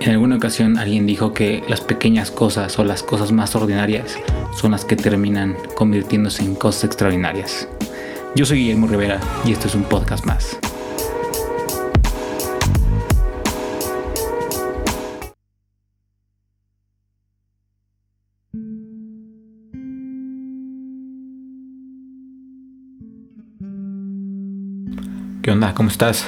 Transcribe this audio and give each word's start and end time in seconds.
En 0.00 0.12
alguna 0.12 0.36
ocasión 0.36 0.78
alguien 0.78 1.06
dijo 1.06 1.34
que 1.34 1.62
las 1.68 1.82
pequeñas 1.82 2.30
cosas 2.30 2.78
o 2.78 2.84
las 2.84 3.02
cosas 3.02 3.32
más 3.32 3.54
ordinarias 3.54 4.16
son 4.56 4.70
las 4.70 4.86
que 4.86 4.96
terminan 4.96 5.54
convirtiéndose 5.74 6.42
en 6.42 6.54
cosas 6.54 6.84
extraordinarias. 6.84 7.68
Yo 8.34 8.46
soy 8.46 8.60
Guillermo 8.60 8.86
Rivera 8.86 9.20
y 9.44 9.52
esto 9.52 9.68
es 9.68 9.74
un 9.74 9.84
podcast 9.84 10.24
más. 10.24 10.58
¿Qué 25.42 25.50
onda? 25.50 25.74
¿Cómo 25.74 25.90
estás? 25.90 26.26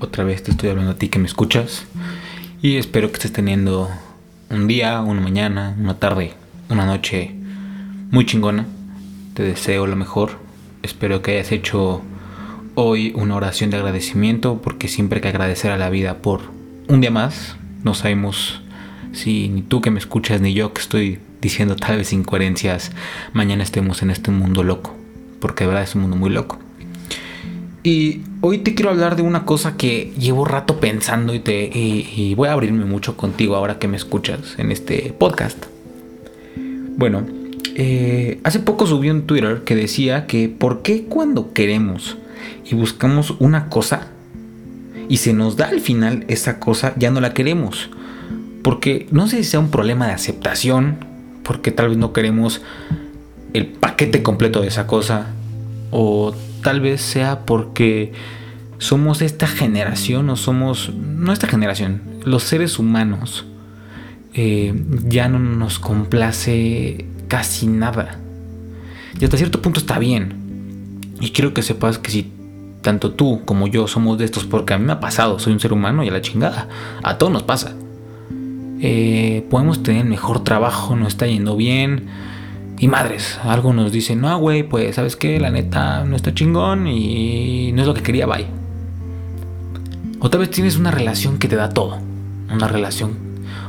Otra 0.00 0.24
vez 0.24 0.42
te 0.42 0.52
estoy 0.52 0.70
hablando 0.70 0.92
a 0.92 0.96
ti 0.96 1.10
que 1.10 1.18
me 1.18 1.26
escuchas. 1.26 1.84
Y 2.64 2.78
espero 2.78 3.08
que 3.08 3.16
estés 3.16 3.34
teniendo 3.34 3.90
un 4.48 4.66
día, 4.66 5.02
una 5.02 5.20
mañana, 5.20 5.76
una 5.78 5.98
tarde, 5.98 6.32
una 6.70 6.86
noche 6.86 7.34
muy 8.10 8.24
chingona. 8.24 8.64
Te 9.34 9.42
deseo 9.42 9.86
lo 9.86 9.96
mejor. 9.96 10.38
Espero 10.82 11.20
que 11.20 11.32
hayas 11.32 11.52
hecho 11.52 12.00
hoy 12.74 13.12
una 13.16 13.36
oración 13.36 13.68
de 13.68 13.76
agradecimiento 13.76 14.62
porque 14.62 14.88
siempre 14.88 15.18
hay 15.18 15.20
que 15.20 15.28
agradecer 15.28 15.72
a 15.72 15.76
la 15.76 15.90
vida 15.90 16.22
por 16.22 16.40
un 16.88 17.02
día 17.02 17.10
más. 17.10 17.56
No 17.82 17.92
sabemos 17.92 18.62
si 19.12 19.50
ni 19.50 19.60
tú 19.60 19.82
que 19.82 19.90
me 19.90 19.98
escuchas 19.98 20.40
ni 20.40 20.54
yo 20.54 20.72
que 20.72 20.80
estoy 20.80 21.18
diciendo 21.42 21.76
tal 21.76 21.98
vez 21.98 22.14
incoherencias 22.14 22.92
mañana 23.34 23.62
estemos 23.62 24.00
en 24.00 24.10
este 24.10 24.30
mundo 24.30 24.62
loco. 24.62 24.96
Porque 25.38 25.64
de 25.64 25.68
verdad 25.68 25.82
es 25.82 25.94
un 25.96 26.00
mundo 26.00 26.16
muy 26.16 26.30
loco. 26.30 26.63
Y 27.86 28.22
hoy 28.40 28.58
te 28.58 28.74
quiero 28.74 28.90
hablar 28.90 29.14
de 29.14 29.20
una 29.20 29.44
cosa 29.44 29.76
que 29.76 30.10
llevo 30.18 30.46
rato 30.46 30.80
pensando 30.80 31.34
y, 31.34 31.38
te, 31.38 31.64
y, 31.66 32.34
voy 32.34 32.48
a 32.48 32.52
abrirme 32.52 32.86
mucho 32.86 33.14
contigo 33.14 33.56
ahora 33.56 33.78
que 33.78 33.88
me 33.88 33.98
escuchas 33.98 34.54
en 34.56 34.72
este 34.72 35.14
podcast. 35.18 35.66
Bueno, 36.96 37.26
eh, 37.74 38.40
hace 38.42 38.60
poco 38.60 38.86
subí 38.86 39.10
un 39.10 39.26
Twitter 39.26 39.64
que 39.64 39.76
decía 39.76 40.26
que 40.26 40.48
¿por 40.48 40.80
qué 40.80 41.04
cuando 41.04 41.52
queremos 41.52 42.16
y 42.64 42.74
buscamos 42.74 43.34
una 43.38 43.68
cosa 43.68 44.08
y 45.10 45.18
se 45.18 45.34
nos 45.34 45.58
da 45.58 45.68
al 45.68 45.80
final 45.80 46.24
esa 46.28 46.58
cosa 46.58 46.94
ya 46.96 47.10
no 47.10 47.20
la 47.20 47.34
queremos? 47.34 47.90
Porque 48.62 49.08
no 49.10 49.28
sé 49.28 49.36
si 49.36 49.44
sea 49.44 49.60
un 49.60 49.70
problema 49.70 50.06
de 50.06 50.14
aceptación, 50.14 51.04
porque 51.42 51.70
tal 51.70 51.90
vez 51.90 51.98
no 51.98 52.14
queremos 52.14 52.62
el 53.52 53.66
paquete 53.66 54.22
completo 54.22 54.62
de 54.62 54.68
esa 54.68 54.86
cosa 54.86 55.26
o 55.90 56.34
tal 56.64 56.80
vez 56.80 57.02
sea 57.02 57.44
porque 57.44 58.12
somos 58.78 59.20
esta 59.20 59.46
generación 59.46 60.30
o 60.30 60.36
somos, 60.36 60.92
no 60.94 61.32
esta 61.32 61.46
generación, 61.46 62.00
los 62.24 62.42
seres 62.42 62.78
humanos, 62.78 63.44
eh, 64.32 64.74
ya 65.06 65.28
no 65.28 65.38
nos 65.38 65.78
complace 65.78 67.04
casi 67.28 67.66
nada. 67.66 68.18
Y 69.20 69.24
hasta 69.24 69.36
cierto 69.36 69.60
punto 69.60 69.78
está 69.78 69.98
bien. 69.98 71.00
Y 71.20 71.30
quiero 71.30 71.52
que 71.52 71.62
sepas 71.62 71.98
que 71.98 72.10
si 72.10 72.32
tanto 72.80 73.12
tú 73.12 73.42
como 73.44 73.66
yo 73.66 73.86
somos 73.86 74.16
de 74.16 74.24
estos, 74.24 74.44
porque 74.44 74.72
a 74.72 74.78
mí 74.78 74.86
me 74.86 74.92
ha 74.92 75.00
pasado, 75.00 75.38
soy 75.38 75.52
un 75.52 75.60
ser 75.60 75.74
humano 75.74 76.02
y 76.02 76.08
a 76.08 76.12
la 76.12 76.22
chingada, 76.22 76.68
a 77.02 77.18
todos 77.18 77.30
nos 77.30 77.42
pasa. 77.42 77.74
Eh, 78.80 79.46
podemos 79.50 79.82
tener 79.82 80.06
mejor 80.06 80.42
trabajo, 80.42 80.96
no 80.96 81.06
está 81.06 81.26
yendo 81.26 81.56
bien 81.56 82.08
y 82.78 82.88
madres, 82.88 83.38
algo 83.44 83.72
nos 83.72 83.92
dice, 83.92 84.16
no, 84.16 84.36
güey, 84.38 84.64
pues, 84.64 84.96
¿sabes 84.96 85.16
qué? 85.16 85.38
La 85.38 85.50
neta 85.50 86.04
no 86.04 86.16
está 86.16 86.34
chingón 86.34 86.86
y 86.88 87.72
no 87.72 87.82
es 87.82 87.86
lo 87.86 87.94
que 87.94 88.02
quería, 88.02 88.26
bye. 88.26 88.46
Otra 90.18 90.40
vez 90.40 90.50
tienes 90.50 90.76
una 90.76 90.90
relación 90.90 91.38
que 91.38 91.48
te 91.48 91.56
da 91.56 91.68
todo. 91.68 91.98
Una 92.52 92.66
relación 92.66 93.12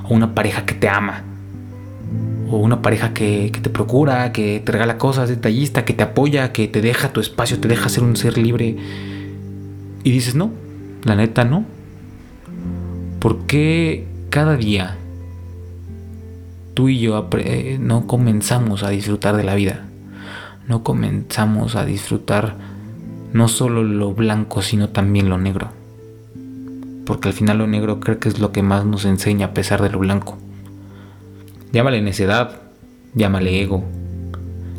o 0.05 0.13
una 0.13 0.33
pareja 0.33 0.65
que 0.65 0.73
te 0.73 0.89
ama. 0.89 1.23
O 2.49 2.57
una 2.57 2.81
pareja 2.81 3.13
que, 3.13 3.51
que 3.53 3.59
te 3.59 3.69
procura, 3.69 4.31
que 4.31 4.61
te 4.65 4.71
regala 4.71 4.97
cosas, 4.97 5.29
detallista, 5.29 5.85
que 5.85 5.93
te 5.93 6.03
apoya, 6.03 6.51
que 6.51 6.67
te 6.67 6.81
deja 6.81 7.13
tu 7.13 7.19
espacio, 7.19 7.59
te 7.59 7.67
deja 7.67 7.89
ser 7.89 8.03
un 8.03 8.15
ser 8.15 8.37
libre. 8.37 8.75
Y 10.03 10.11
dices, 10.11 10.33
no, 10.33 10.51
la 11.03 11.15
neta 11.15 11.43
no. 11.45 11.65
¿Por 13.19 13.45
qué 13.45 14.07
cada 14.29 14.57
día 14.57 14.97
tú 16.75 16.89
y 16.89 16.99
yo 16.99 17.27
eh, 17.39 17.77
no 17.81 18.05
comenzamos 18.05 18.83
a 18.83 18.89
disfrutar 18.89 19.35
de 19.35 19.43
la 19.43 19.55
vida. 19.55 19.85
No 20.67 20.83
comenzamos 20.83 21.75
a 21.75 21.85
disfrutar 21.85 22.57
no 23.33 23.47
solo 23.47 23.83
lo 23.83 24.13
blanco, 24.13 24.61
sino 24.61 24.89
también 24.89 25.29
lo 25.29 25.37
negro. 25.39 25.71
Porque 27.05 27.29
al 27.29 27.33
final 27.33 27.59
lo 27.59 27.67
negro 27.67 27.99
creo 27.99 28.19
que 28.19 28.29
es 28.29 28.39
lo 28.39 28.51
que 28.51 28.61
más 28.61 28.85
nos 28.85 29.05
enseña 29.05 29.47
a 29.47 29.53
pesar 29.53 29.81
de 29.81 29.89
lo 29.89 29.99
blanco. 29.99 30.37
Llámale 31.71 32.01
necedad, 32.01 32.61
llámale 33.13 33.61
ego, 33.61 33.83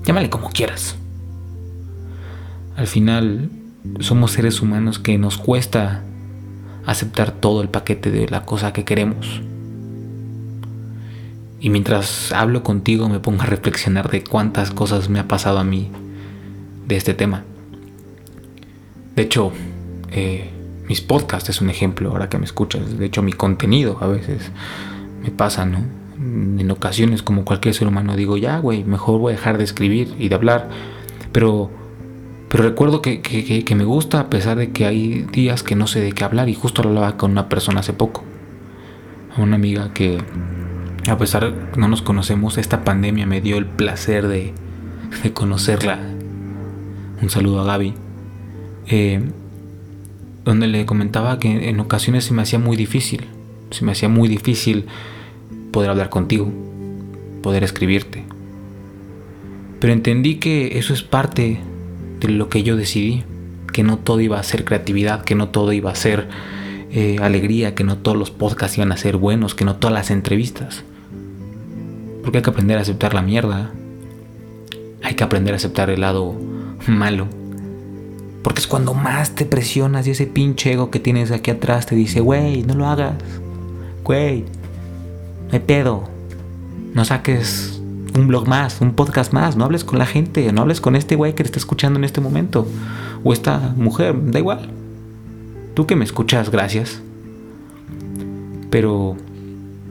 llámale 0.05 0.31
como 0.31 0.51
quieras. 0.51 0.97
Al 2.77 2.87
final 2.87 3.51
somos 4.01 4.33
seres 4.33 4.61
humanos 4.61 4.99
que 4.99 5.19
nos 5.19 5.39
cuesta 5.39 6.03
aceptar 6.85 7.33
todo 7.33 7.63
el 7.63 7.69
paquete 7.69 8.11
de 8.11 8.29
la 8.29 8.45
cosa 8.45 8.73
que 8.73 8.85
queremos. 8.85 9.41
Y 11.61 11.71
mientras 11.71 12.33
hablo 12.33 12.63
contigo 12.63 13.09
me 13.09 13.21
pongo 13.21 13.43
a 13.43 13.47
reflexionar 13.47 14.11
de 14.11 14.23
cuántas 14.23 14.71
cosas 14.71 15.09
me 15.09 15.19
ha 15.19 15.29
pasado 15.29 15.59
a 15.59 15.65
mí 15.65 15.91
de 16.87 16.97
este 16.97 17.15
tema. 17.15 17.45
De 19.15 19.23
hecho, 19.23 19.53
eh, 20.11 20.51
mis 20.89 21.01
podcasts 21.01 21.49
es 21.49 21.61
un 21.61 21.71
ejemplo 21.71 22.11
ahora 22.11 22.29
que 22.29 22.39
me 22.39 22.45
escuchas. 22.45 22.99
De 22.99 23.07
hecho, 23.07 23.23
mi 23.23 23.33
contenido 23.33 23.99
a 24.01 24.07
veces 24.07 24.51
me 25.23 25.31
pasa, 25.31 25.65
¿no? 25.65 25.79
En 26.19 26.71
ocasiones, 26.71 27.23
como 27.23 27.45
cualquier 27.45 27.75
ser 27.75 27.89
humano, 27.89 28.17
digo, 28.17 28.37
ya, 28.37 28.59
güey, 28.59 28.85
mejor 28.85 29.19
voy 29.19 29.33
a 29.33 29.37
dejar 29.37 29.59
de 29.59 29.65
escribir 29.65 30.15
y 30.19 30.29
de 30.29 30.35
hablar. 30.35 30.69
Pero, 31.33 31.71
pero 32.49 32.63
recuerdo 32.63 33.03
que, 33.03 33.21
que, 33.21 33.75
me 33.75 33.85
gusta 33.85 34.21
a 34.21 34.31
pesar 34.31 34.57
de 34.59 34.71
que 34.71 34.87
hay 34.87 35.27
días 35.33 35.63
que 35.63 35.75
no 35.75 35.87
sé 35.87 36.01
de 36.01 36.13
qué 36.13 36.25
hablar. 36.25 36.49
Y 36.49 36.55
justo 36.55 36.83
hablaba 36.83 37.17
con 37.17 37.33
una 37.33 37.49
persona 37.49 37.81
hace 37.81 37.93
poco. 37.93 38.23
Una 39.37 39.57
amiga 39.57 39.93
que 39.93 40.19
a 41.09 41.19
pesar 41.19 41.71
que 41.73 41.81
no 41.81 41.89
nos 41.89 42.03
conocemos, 42.03 42.59
esta 42.59 42.85
pandemia 42.85 43.27
me 43.27 43.41
dio 43.41 43.59
el 43.59 43.67
placer 43.67 44.27
de, 44.27 44.53
conocerla. 45.35 45.99
Un 47.23 47.31
saludo 47.31 47.61
a 47.61 47.65
Gaby. 47.65 47.95
Eh, 48.89 49.21
donde 50.45 50.69
le 50.69 50.87
comentaba 50.87 51.39
que 51.39 51.69
en 51.69 51.81
ocasiones 51.81 52.25
se 52.25 52.35
me 52.35 52.43
hacía 52.43 52.59
muy 52.59 52.77
difícil. 52.77 53.27
Se 53.71 53.85
me 53.85 53.93
hacía 53.93 54.09
muy 54.09 54.29
difícil 54.29 54.87
poder 55.73 55.91
hablar 55.91 56.09
contigo, 56.09 56.53
poder 57.43 57.65
escribirte. 57.65 58.25
Pero 59.81 59.93
entendí 59.93 60.37
que 60.37 60.79
eso 60.79 60.95
es 60.95 61.03
parte 61.03 61.61
de 62.21 62.29
lo 62.29 62.49
que 62.49 62.63
yo 62.63 62.77
decidí. 62.77 63.25
Que 63.73 63.83
no 63.83 63.99
todo 63.99 64.21
iba 64.21 64.39
a 64.39 64.43
ser 64.43 64.65
creatividad, 64.65 65.23
que 65.23 65.35
no 65.35 65.51
todo 65.51 65.73
iba 65.73 65.91
a 65.91 65.95
ser 65.95 66.29
eh, 66.91 67.19
alegría, 67.21 67.75
que 67.75 67.85
no 67.85 67.99
todos 67.99 68.17
los 68.17 68.31
podcasts 68.31 68.79
iban 68.79 68.93
a 68.93 68.97
ser 68.97 69.17
buenos, 69.17 69.55
que 69.55 69.65
no 69.65 69.77
todas 69.77 69.93
las 69.93 70.11
entrevistas. 70.11 70.85
Porque 72.27 72.39
hay 72.39 72.43
que 72.43 72.51
aprender 72.51 72.77
a 72.77 72.81
aceptar 72.81 73.15
la 73.15 73.23
mierda. 73.23 73.71
Hay 75.05 75.15
que 75.15 75.23
aprender 75.23 75.55
a 75.55 75.59
aceptar 75.59 75.91
el 75.91 76.01
lado 76.01 76.35
malo. 76.89 77.29
Porque 78.43 78.59
es 78.59 78.67
cuando 78.67 78.95
más 78.95 79.37
te 79.37 79.45
presionas 79.47 80.09
y 80.09 80.11
ese 80.11 80.27
pinche 80.27 80.73
ego 80.73 80.91
que 80.91 80.99
tienes 80.99 81.31
aquí 81.31 81.53
atrás 81.53 81.87
te 81.87 81.95
dice, 81.95 82.19
güey, 82.19 82.65
no 82.65 82.75
lo 82.75 82.89
hagas. 82.89 83.15
Güey, 84.03 84.41
no 84.41 85.53
hay 85.53 85.61
pedo. 85.61 86.09
No 86.95 87.05
saques 87.05 87.81
un 88.17 88.27
blog 88.27 88.49
más, 88.49 88.81
un 88.81 88.95
podcast 88.95 89.33
más. 89.33 89.55
No 89.55 89.65
hables 89.65 89.85
con 89.85 90.01
la 90.01 90.07
gente. 90.07 90.53
No 90.53 90.63
hables 90.63 90.81
con 90.81 90.97
este 90.97 91.15
güey 91.15 91.37
que 91.37 91.45
te 91.45 91.47
está 91.51 91.61
escuchando 91.61 91.97
en 91.97 92.03
este 92.03 92.21
momento. 92.21 92.67
O 93.23 93.33
esta 93.33 93.73
mujer, 93.77 94.17
da 94.33 94.41
igual. 94.41 94.69
Tú 95.75 95.87
que 95.87 95.95
me 95.95 96.05
escuchas, 96.05 96.51
gracias. 96.51 97.01
Pero 98.69 99.17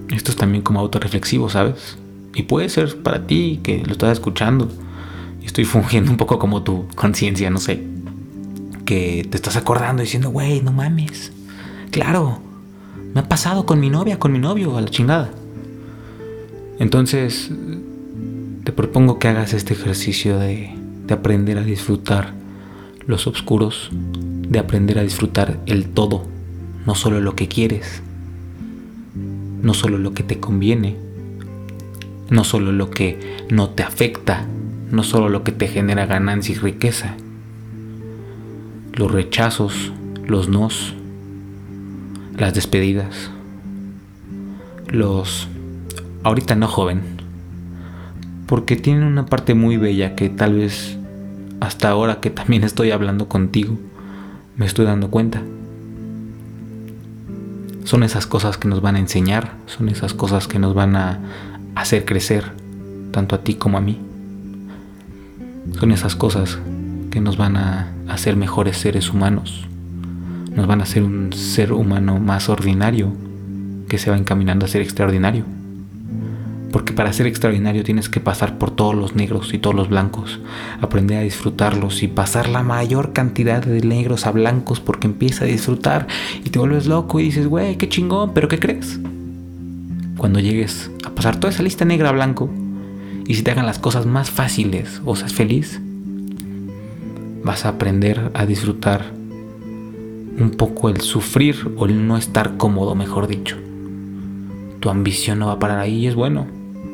esto 0.10 0.32
es 0.32 0.36
también 0.36 0.64
como 0.64 0.82
autorreflexivo, 0.82 1.48
¿sabes? 1.48 1.98
Y 2.36 2.44
puede 2.44 2.68
ser 2.70 3.02
para 3.02 3.26
ti 3.26 3.62
que 3.64 3.84
lo 3.86 3.94
estás 3.94 4.12
escuchando. 4.12 4.70
Estoy 5.42 5.64
fungiendo 5.64 6.12
un 6.12 6.18
poco 6.18 6.38
como 6.38 6.64
tu 6.64 6.86
conciencia, 6.96 7.50
no 7.50 7.60
sé. 7.60 7.82
Que 8.84 9.26
te 9.30 9.38
estás 9.38 9.56
acordando 9.56 10.02
diciendo, 10.02 10.30
güey, 10.30 10.62
no 10.62 10.74
mames. 10.74 11.32
Claro, 11.92 12.40
me 13.14 13.22
ha 13.22 13.30
pasado 13.30 13.66
con 13.66 13.80
mi 13.80 13.90
novia, 13.90 14.20
con 14.20 14.34
mi 14.34 14.40
novio, 14.40 14.78
a 14.78 14.82
la 14.82 14.90
chingada. 14.90 15.32
Entonces, 16.78 17.50
te 18.66 18.74
propongo 18.74 19.18
que 19.18 19.30
hagas 19.30 19.54
este 19.54 19.74
ejercicio 19.74 20.38
de, 20.38 20.76
de 21.08 21.14
aprender 21.14 21.58
a 21.58 21.64
disfrutar 21.64 22.34
los 23.08 23.28
oscuros, 23.28 23.92
de 23.94 24.60
aprender 24.60 25.00
a 25.00 25.04
disfrutar 25.04 25.58
el 25.68 25.86
todo, 25.86 26.26
no 26.86 26.96
solo 26.96 27.22
lo 27.22 27.36
que 27.36 27.48
quieres, 27.48 28.02
no 29.62 29.74
solo 29.74 29.98
lo 29.98 30.14
que 30.14 30.24
te 30.24 30.40
conviene, 30.40 30.98
no 32.30 32.44
solo 32.44 32.72
lo 32.72 32.90
que 32.90 33.38
no 33.50 33.70
te 33.70 33.84
afecta, 33.84 34.46
no 34.92 35.04
solo 35.04 35.30
lo 35.30 35.44
que 35.44 35.52
te 35.52 35.68
genera 35.68 36.06
ganancia 36.06 36.56
y 36.56 36.58
riqueza. 36.58 37.16
Los 38.94 39.12
rechazos, 39.12 39.92
los 40.26 40.50
nos, 40.50 40.94
las 42.38 42.54
despedidas, 42.54 43.32
los 44.88 45.48
ahorita 46.24 46.56
no 46.56 46.68
joven, 46.68 47.02
porque 48.48 48.76
tienen 48.76 49.04
una 49.04 49.26
parte 49.26 49.54
muy 49.54 49.78
bella 49.78 50.16
que 50.16 50.30
tal 50.30 50.56
vez 50.56 50.98
hasta 51.60 51.90
ahora 51.90 52.20
que 52.20 52.30
también 52.30 52.64
estoy 52.64 52.92
hablando 52.92 53.28
contigo 53.28 53.78
me 54.58 54.66
estoy 54.66 54.86
dando 54.86 55.10
cuenta. 55.10 55.42
Son 57.84 58.04
esas 58.04 58.26
cosas 58.26 58.58
que 58.58 58.68
nos 58.68 58.82
van 58.82 58.96
a 58.96 59.00
enseñar, 59.00 59.54
son 59.68 59.90
esas 59.90 60.14
cosas 60.14 60.48
que 60.48 60.60
nos 60.60 60.74
van 60.74 60.96
a 60.96 61.20
hacer 61.76 62.06
crecer, 62.06 62.52
tanto 63.12 63.36
a 63.36 63.44
ti 63.44 63.56
como 63.56 63.78
a 63.78 63.82
mí. 63.82 64.00
Son 65.80 65.92
esas 65.92 66.16
cosas 66.16 66.58
que 67.12 67.22
nos 67.22 67.38
van 67.38 67.58
a 67.58 67.94
hacer 68.08 68.36
mejores 68.36 68.78
seres 68.78 69.10
humanos, 69.10 69.68
nos 70.52 70.68
van 70.68 70.80
a 70.80 70.84
hacer 70.84 71.04
un 71.04 71.34
ser 71.34 71.74
humano 71.74 72.20
más 72.20 72.50
ordinario 72.50 73.14
que 73.90 73.98
se 73.98 74.10
va 74.10 74.18
encaminando 74.18 74.66
a 74.66 74.70
ser 74.70 74.82
extraordinario. 74.82 75.44
Porque 76.72 76.92
para 76.92 77.14
ser 77.14 77.28
extraordinario 77.28 77.84
tienes 77.84 78.10
que 78.10 78.20
pasar 78.20 78.58
por 78.58 78.72
todos 78.72 78.96
los 78.96 79.16
negros 79.16 79.54
y 79.54 79.60
todos 79.60 79.76
los 79.76 79.90
blancos, 79.90 80.42
aprender 80.82 81.18
a 81.18 81.22
disfrutarlos 81.22 82.04
y 82.04 82.08
pasar 82.08 82.50
la 82.50 82.64
mayor 82.64 83.14
cantidad 83.14 83.64
de 83.64 83.82
negros 83.82 84.26
a 84.26 84.32
blancos 84.32 84.82
porque 84.82 85.08
empieza 85.08 85.46
a 85.46 85.48
disfrutar 85.48 86.08
y 86.44 86.50
te 86.50 86.60
vuelves 86.60 86.86
loco 86.86 87.20
y 87.20 87.24
dices, 87.24 87.48
güey, 87.48 87.78
qué 87.78 87.88
chingón, 87.88 88.34
pero 88.34 88.50
¿qué 88.50 88.60
crees? 88.60 89.00
Cuando 90.18 90.40
llegues 90.40 90.92
a 91.06 91.10
pasar 91.12 91.40
toda 91.40 91.52
esa 91.52 91.64
lista 91.64 91.86
negra 91.86 92.10
a 92.10 92.14
blanco 92.14 92.50
y 93.28 93.36
si 93.36 93.44
te 93.44 93.52
hagan 93.52 93.66
las 93.66 93.80
cosas 93.80 94.06
más 94.06 94.30
fáciles 94.30 95.02
o 95.06 95.16
seas 95.16 95.34
feliz, 95.34 95.82
vas 97.44 97.66
a 97.66 97.70
aprender 97.70 98.32
a 98.34 98.46
disfrutar 98.46 99.06
un 100.38 100.52
poco 100.52 100.90
el 100.90 101.02
sufrir 101.02 101.56
o 101.78 101.86
el 101.86 102.08
no 102.08 102.18
estar 102.18 102.58
cómodo, 102.58 102.96
mejor 102.96 103.28
dicho. 103.28 103.58
Tu 104.80 104.90
ambición 104.90 105.40
no 105.40 105.48
va 105.48 105.54
a 105.54 105.60
parar 105.60 105.80
ahí 105.80 106.00
y 106.00 106.08
es 106.08 106.16
bueno. 106.16 106.48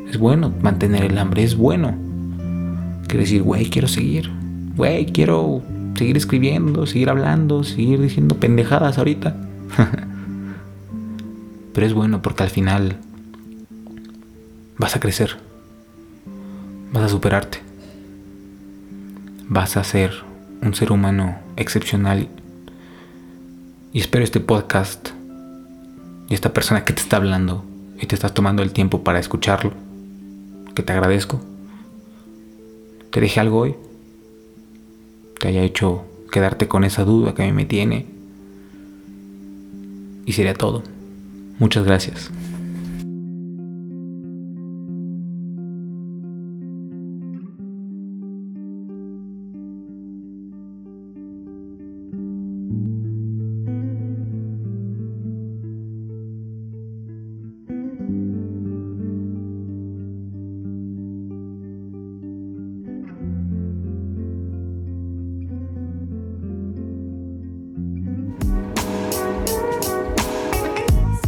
Es 0.09 0.18
bueno 0.18 0.53
mantener 0.62 1.03
el 1.03 1.18
hambre, 1.18 1.44
es 1.44 1.56
bueno. 1.56 1.95
Quiere 3.07 3.23
decir, 3.23 3.44
güey, 3.44 3.69
quiero 3.69 3.88
seguir. 3.88 4.29
Güey, 4.75 5.06
quiero 5.07 5.62
seguir 5.95 6.18
escribiendo, 6.18 6.85
seguir 6.85 7.09
hablando, 7.09 7.63
seguir 7.63 8.01
diciendo 8.01 8.35
pendejadas 8.35 8.97
ahorita. 8.97 9.35
Pero 11.73 11.88
es 11.88 11.94
bueno 11.94 12.21
porque 12.21 12.44
al 12.44 12.50
final 12.50 12.97
vas 14.81 14.95
a 14.95 15.00
crecer. 15.00 15.38
Vas 16.92 17.04
a 17.04 17.10
superarte. 17.10 17.60
Vas 19.48 19.78
a 19.78 19.83
ser 19.83 20.12
un 20.63 20.74
ser 20.74 20.92
humano 20.92 21.38
excepcional. 21.56 22.28
Y 23.94 24.00
espero 24.00 24.24
este 24.24 24.39
podcast 24.39 25.10
y 26.30 26.33
esta 26.33 26.51
persona 26.51 26.83
que 26.83 26.94
te 26.94 27.01
está 27.01 27.18
hablando 27.18 27.63
y 28.00 28.07
te 28.07 28.16
estás 28.16 28.33
tomando 28.33 28.63
el 28.63 28.74
tiempo 28.74 29.04
para 29.04 29.19
escucharlo 29.19 29.72
que 30.74 30.81
te 30.81 30.94
agradezco. 30.94 31.39
Te 33.12 33.22
dije 33.22 33.39
algo 33.39 33.60
hoy. 33.60 33.75
Te 35.39 35.50
haya 35.50 35.62
hecho 35.62 36.06
quedarte 36.31 36.68
con 36.68 36.86
esa 36.86 37.04
duda 37.04 37.36
que 37.36 37.44
a 37.44 37.45
mí 37.45 37.51
me 37.51 37.66
tiene. 37.66 38.07
Y 40.25 40.33
sería 40.33 40.56
todo. 40.56 40.81
Muchas 41.60 41.83
gracias. 41.83 42.31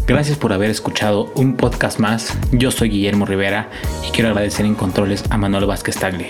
Gracias 0.05 0.37
por 0.37 0.51
haber 0.51 0.69
escuchado 0.69 1.31
un 1.35 1.55
podcast 1.55 1.97
más. 1.97 2.37
Yo 2.51 2.71
soy 2.71 2.89
Guillermo 2.89 3.25
Rivera 3.25 3.69
y 4.05 4.11
quiero 4.11 4.29
agradecer 4.29 4.65
en 4.65 4.75
controles 4.75 5.23
a 5.29 5.37
Manuel 5.37 5.65
Vázquez 5.65 5.97
Tagle. 5.97 6.29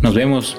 Nos 0.00 0.14
vemos. 0.14 0.56